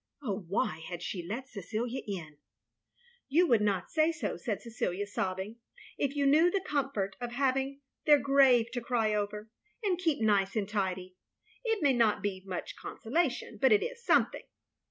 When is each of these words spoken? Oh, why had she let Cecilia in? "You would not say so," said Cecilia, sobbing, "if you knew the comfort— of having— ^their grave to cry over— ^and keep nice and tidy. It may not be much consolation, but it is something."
Oh, 0.23 0.39
why 0.47 0.79
had 0.89 1.03
she 1.03 1.21
let 1.23 1.47
Cecilia 1.47 2.01
in? 2.07 2.39
"You 3.29 3.45
would 3.45 3.61
not 3.61 3.91
say 3.91 4.11
so," 4.11 4.35
said 4.35 4.59
Cecilia, 4.59 5.05
sobbing, 5.05 5.57
"if 5.95 6.15
you 6.15 6.25
knew 6.25 6.49
the 6.49 6.59
comfort— 6.59 7.15
of 7.21 7.33
having— 7.33 7.81
^their 8.07 8.19
grave 8.19 8.71
to 8.71 8.81
cry 8.81 9.13
over— 9.13 9.51
^and 9.85 9.99
keep 9.99 10.19
nice 10.19 10.55
and 10.55 10.67
tidy. 10.67 11.17
It 11.63 11.83
may 11.83 11.93
not 11.93 12.23
be 12.23 12.41
much 12.43 12.75
consolation, 12.75 13.59
but 13.61 13.71
it 13.71 13.83
is 13.83 14.03
something." 14.03 14.45